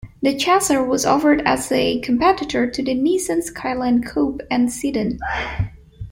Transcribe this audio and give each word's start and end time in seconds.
The 0.23 0.35
Chaser 0.35 0.83
was 0.83 1.05
offered 1.05 1.43
as 1.45 1.71
a 1.71 1.99
competitor 1.99 2.67
to 2.67 2.83
the 2.83 2.95
Nissan 2.95 3.43
Skyline 3.43 4.01
coupe 4.01 4.41
and 4.49 4.73
sedan. 4.73 5.19